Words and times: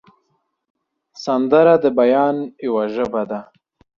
سندره 1.23 1.75
د 1.83 1.85
بیان 1.99 2.35
یوه 2.67 2.83
ژبه 2.95 3.21
ده 3.29 3.39